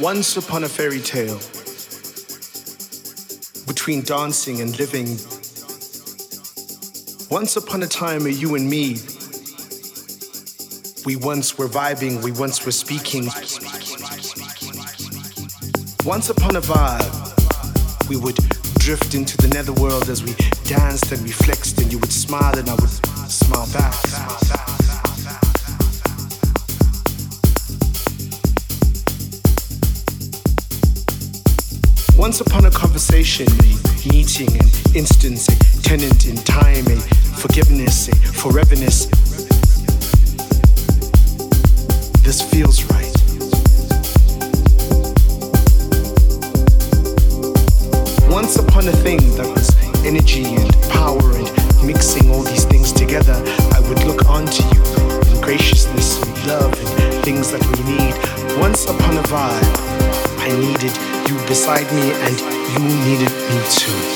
Once 0.00 0.36
upon 0.36 0.64
a 0.64 0.68
fairy 0.68 1.00
tale, 1.00 1.38
between 3.66 4.02
dancing 4.02 4.60
and 4.60 4.78
living. 4.78 5.06
Once 7.30 7.56
upon 7.56 7.82
a 7.82 7.86
time, 7.86 8.26
you 8.26 8.54
and 8.56 8.68
me, 8.68 8.96
we 11.04 11.16
once 11.16 11.56
were 11.56 11.68
vibing, 11.68 12.22
we 12.22 12.32
once 12.32 12.64
were 12.64 12.72
speaking. 12.72 13.24
Once 16.04 16.28
upon 16.28 16.56
a 16.56 16.60
vibe, 16.60 18.08
we 18.08 18.16
would 18.16 18.36
drift 18.78 19.14
into 19.14 19.36
the 19.36 19.48
netherworld 19.48 20.08
as 20.08 20.24
we 20.24 20.34
danced 20.64 21.12
and 21.12 21.22
we 21.22 21.30
flexed, 21.30 21.80
and 21.80 21.92
you 21.92 21.98
would 21.98 22.12
smile 22.12 22.58
and 22.58 22.68
I 22.68 22.74
would 22.74 22.90
smile 23.30 23.68
back. 23.72 24.13
Once 32.24 32.40
upon 32.40 32.64
a 32.64 32.70
conversation, 32.70 33.46
a 33.46 34.08
meeting, 34.08 34.48
an 34.58 34.66
instance, 34.94 35.46
a 35.46 35.82
tenant 35.82 36.26
in 36.26 36.34
time, 36.36 36.86
a 36.86 36.96
forgiveness, 37.36 38.08
a 38.08 38.12
foreverness. 38.12 39.10
This 42.22 42.40
feels 42.40 42.82
right. 42.84 43.12
Once 48.32 48.56
upon 48.56 48.88
a 48.88 48.96
thing 49.04 49.18
that 49.36 49.46
was 49.46 49.68
energy 50.06 50.46
and 50.46 50.72
power 50.88 51.30
and 51.36 51.86
mixing 51.86 52.30
all 52.30 52.40
these 52.40 52.64
things 52.64 52.90
together, 52.90 53.34
I 53.74 53.80
would 53.80 54.02
look 54.04 54.30
onto 54.30 54.62
you 54.74 54.82
in 55.30 55.42
graciousness 55.42 56.22
and 56.22 56.46
love 56.46 56.72
and 56.72 57.22
things 57.22 57.52
that 57.52 57.60
we 57.66 57.84
need. 57.84 58.58
Once 58.58 58.86
upon 58.86 59.18
a 59.18 59.22
vibe, 59.24 60.40
I 60.40 60.48
needed 60.58 61.13
you 61.28 61.36
beside 61.46 61.90
me 61.92 62.12
and 62.12 62.40
you 62.72 62.78
needed 63.04 63.32
me 63.48 63.62
too. 63.70 64.13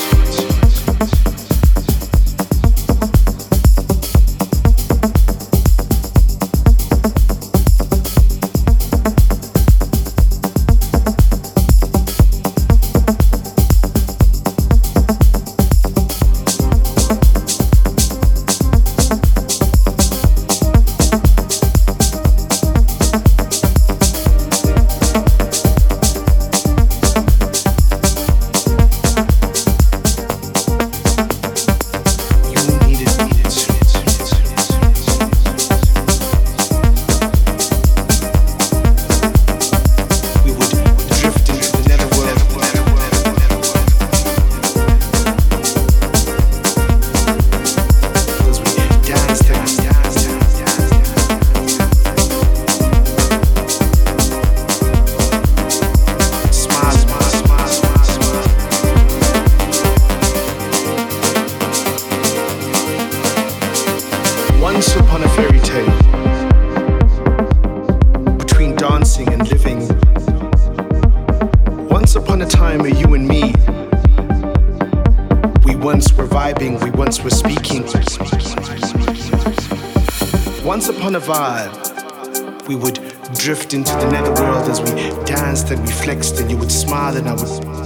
Vibe. 81.29 82.67
We 82.67 82.75
would 82.75 82.95
drift 83.35 83.75
into 83.75 83.91
the 83.91 84.09
netherworld 84.09 84.67
as 84.67 84.81
we 84.81 84.95
danced 85.25 85.69
and 85.69 85.79
we 85.81 85.91
flexed, 85.91 86.39
and 86.39 86.49
you 86.49 86.57
would 86.57 86.71
smile 86.71 87.15
and 87.15 87.29
I 87.29 87.33
would 87.33 87.47
smile 87.47 87.85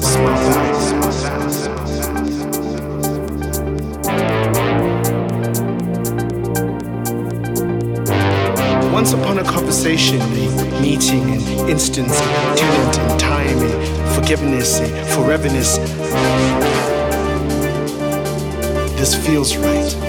back. 0.50 1.34
Once 8.94 9.12
upon 9.12 9.40
a 9.40 9.44
conversation, 9.44 10.22
a 10.22 10.82
meeting, 10.82 11.24
an 11.24 11.70
instance, 11.70 12.18
a 12.18 12.56
tenant, 12.56 12.98
and 13.00 13.20
time, 13.20 13.58
a 13.58 14.16
forgiveness, 14.16 14.80
a 14.80 14.88
foreverness. 15.14 15.78
This 18.96 19.14
feels 19.14 19.58
right. 19.58 20.03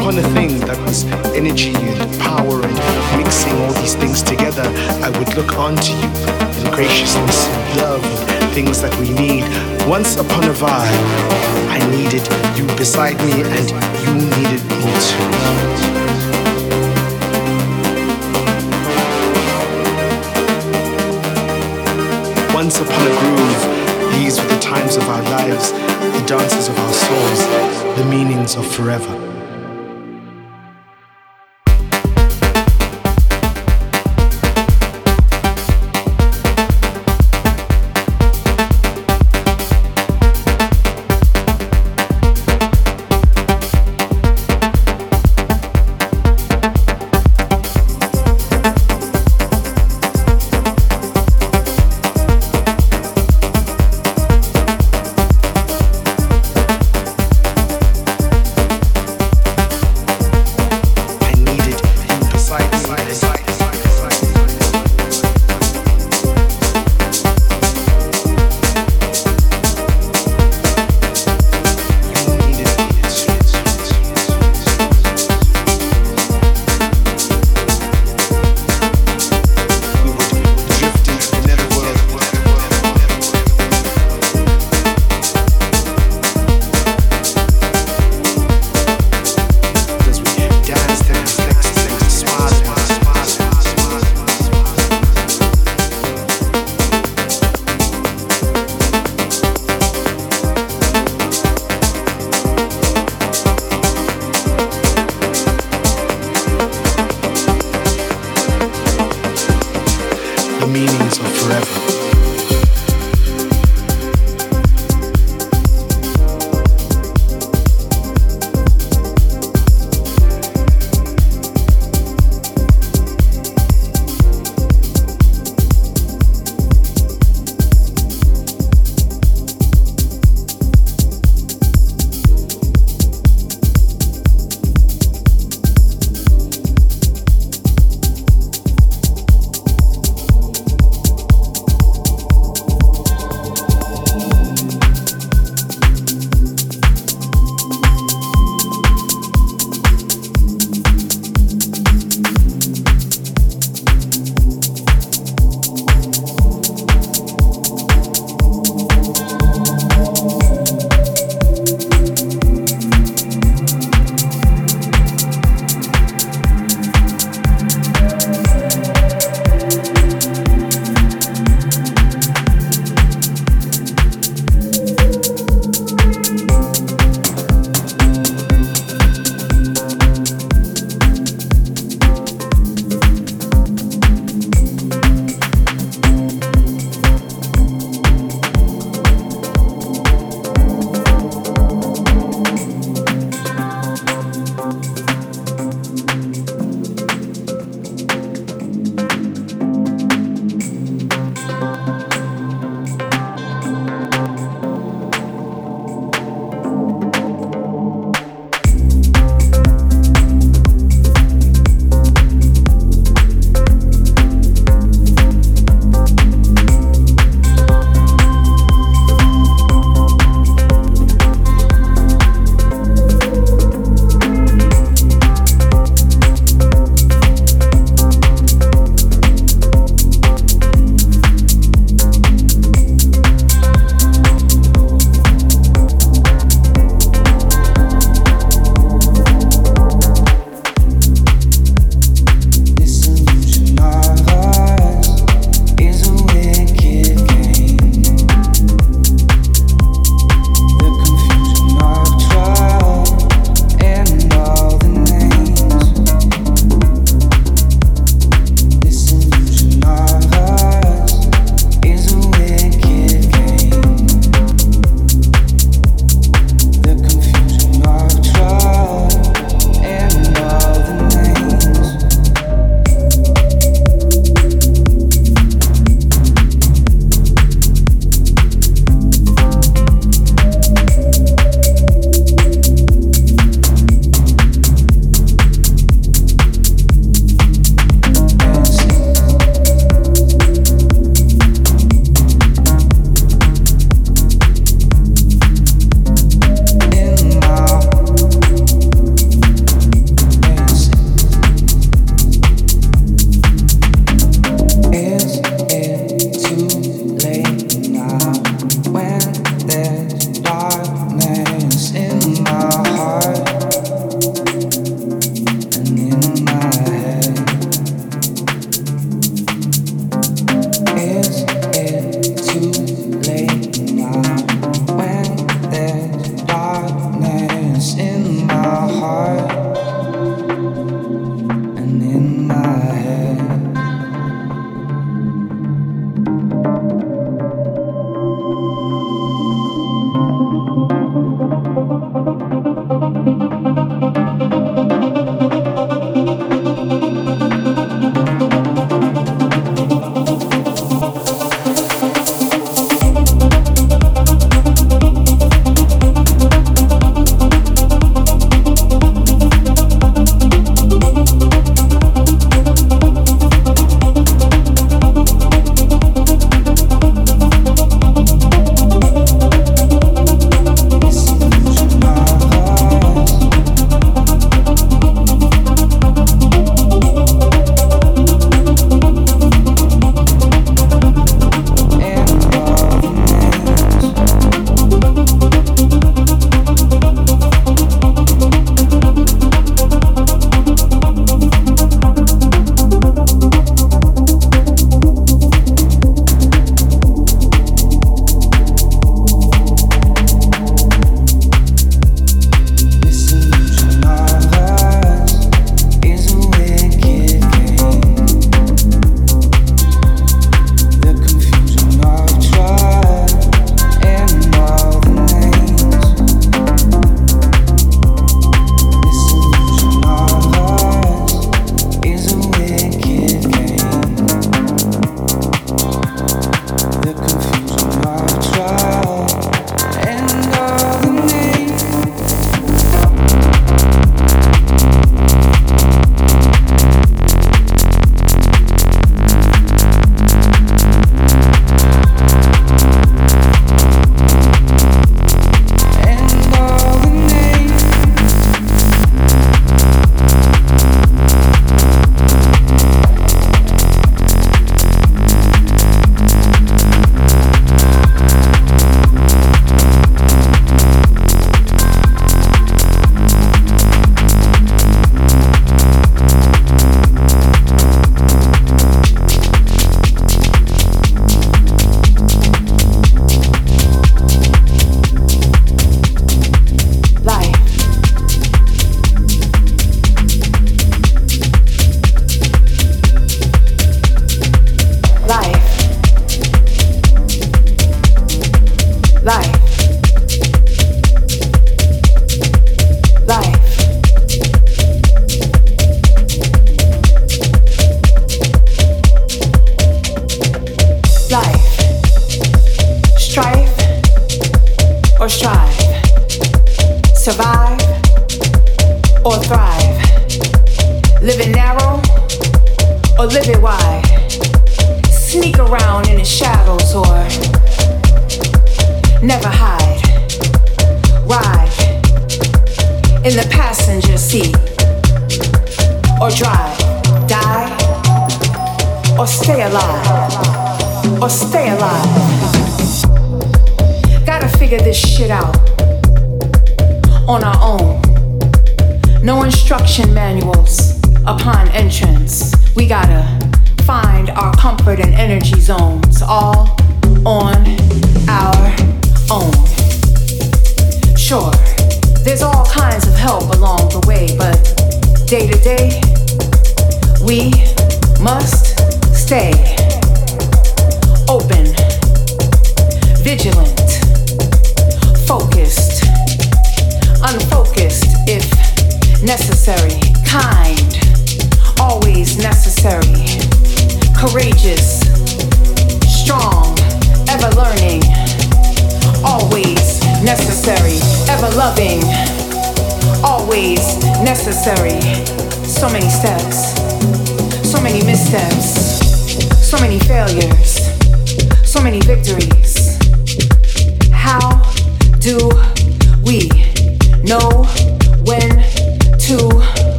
Upon 0.00 0.16
a 0.16 0.22
thing 0.32 0.58
that 0.60 0.78
was 0.88 1.04
energy 1.36 1.74
and 1.76 2.20
power 2.20 2.64
and 2.64 2.76
mixing 3.20 3.52
all 3.60 3.72
these 3.74 3.94
things 3.94 4.22
together, 4.22 4.64
I 5.04 5.10
would 5.18 5.36
look 5.36 5.58
onto 5.58 5.92
you 5.92 6.08
in 6.56 6.72
graciousness 6.72 7.46
and 7.46 7.76
love 7.76 8.04
and 8.30 8.50
things 8.54 8.80
that 8.80 8.96
we 8.96 9.12
need. 9.12 9.44
Once 9.86 10.16
upon 10.16 10.44
a 10.44 10.56
vibe, 10.56 10.96
I 11.68 11.78
needed 11.92 12.24
you 12.56 12.64
beside 12.78 13.18
me 13.28 13.44
and 13.44 13.68
you 14.00 14.12
needed 14.40 14.64
me 14.72 14.88
too. 15.04 15.28
Once 22.56 22.80
upon 22.80 23.02
a 23.04 23.14
groove, 23.20 23.62
these 24.16 24.40
were 24.40 24.48
the 24.48 24.60
times 24.60 24.96
of 24.96 25.06
our 25.10 25.22
lives, 25.24 25.72
the 25.72 26.24
dances 26.26 26.68
of 26.68 26.78
our 26.78 26.92
souls, 26.94 27.98
the 27.98 28.06
meanings 28.08 28.56
of 28.56 28.66
forever. 28.66 29.29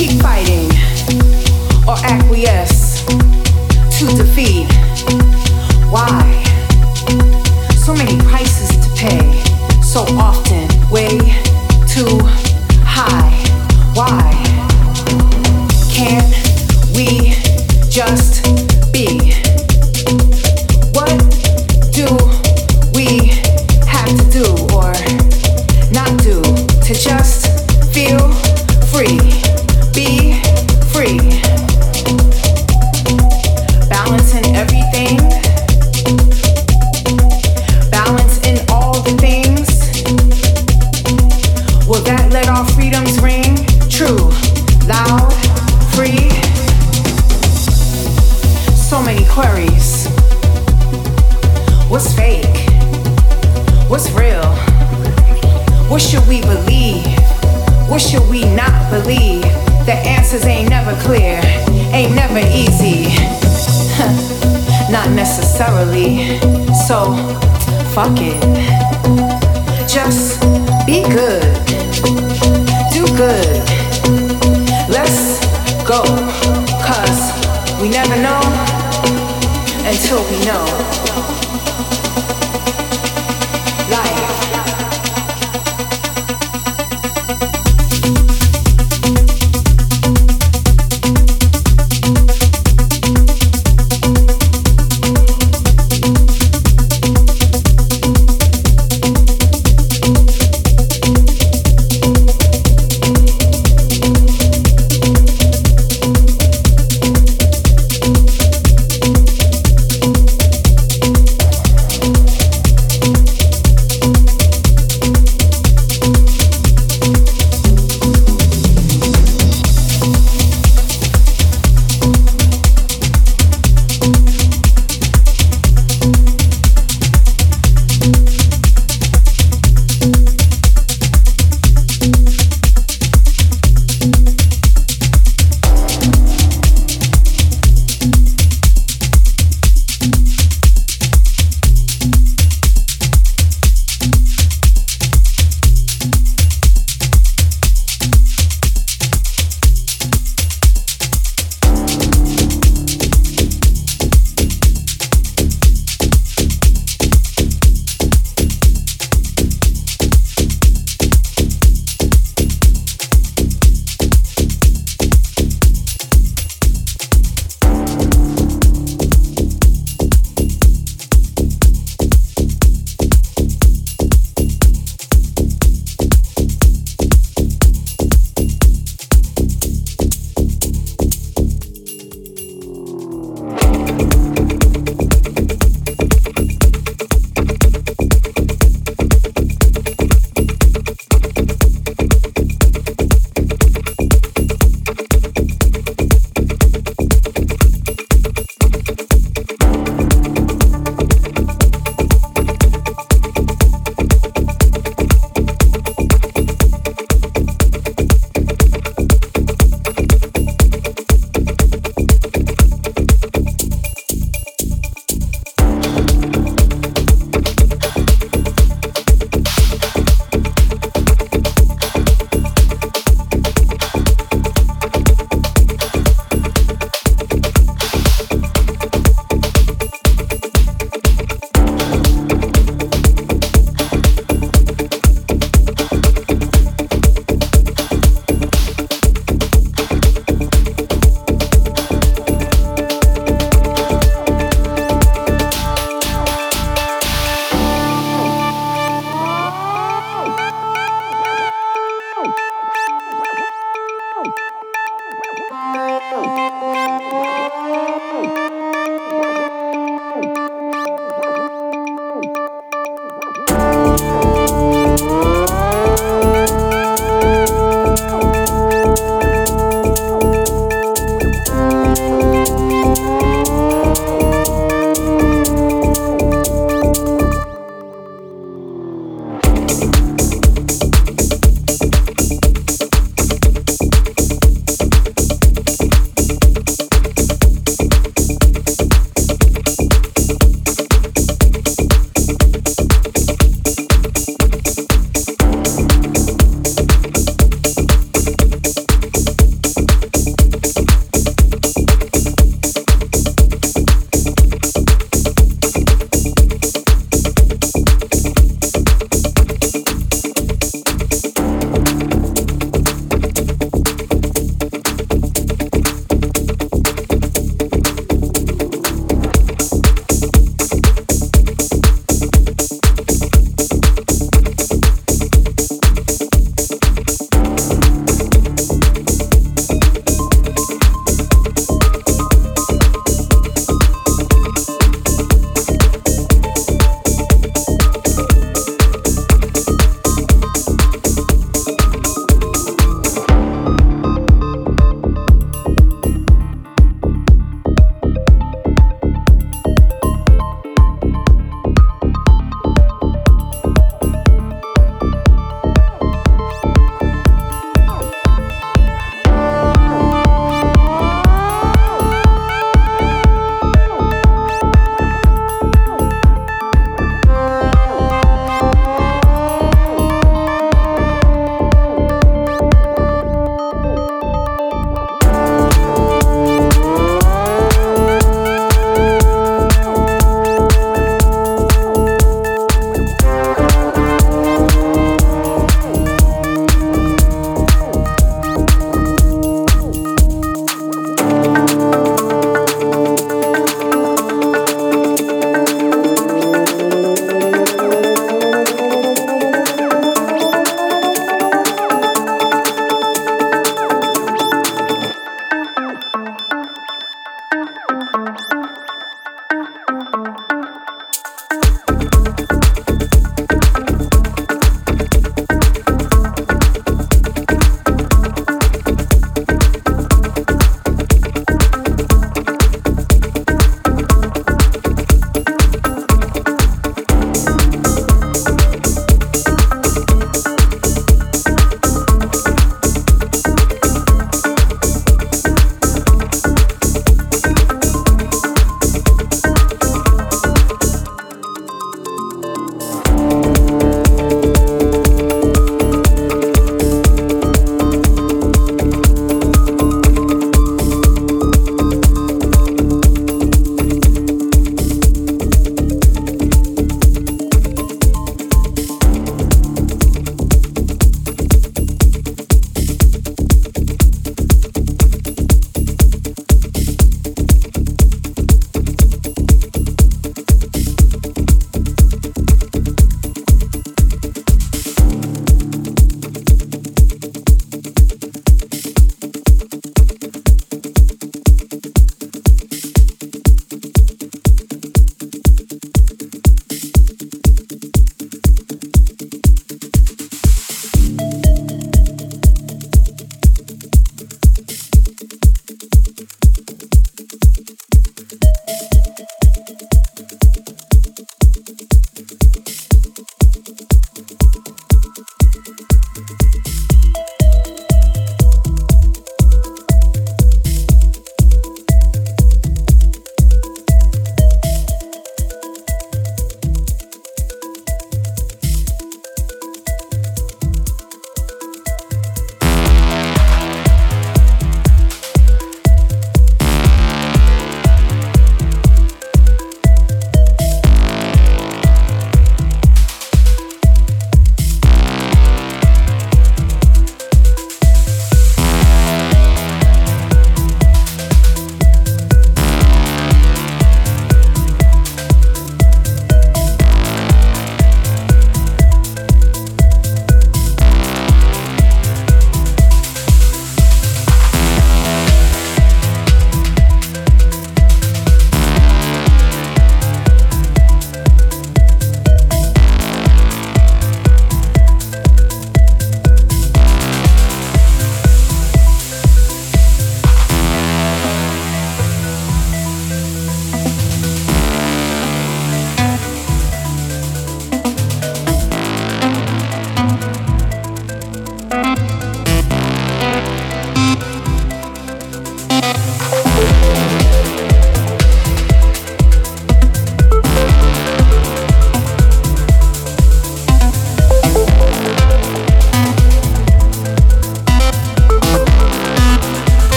keep 0.00 0.22
fighting 0.22 0.70
or 1.86 1.94
acquiesce 2.04 3.04
to 3.98 4.06
defeat. 4.16 4.66
Why? 5.90 6.42
So 7.76 7.92
many 7.94 8.16
prices 8.22 8.70
to 8.78 8.88
pay 8.96 9.20
so 9.82 10.00
often. 10.16 10.59